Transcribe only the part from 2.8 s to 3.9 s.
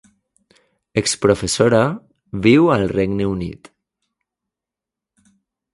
Regne Unit.